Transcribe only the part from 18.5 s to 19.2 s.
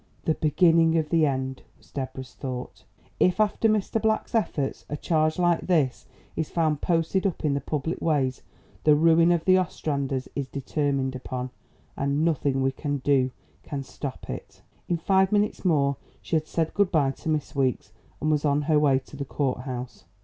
her way to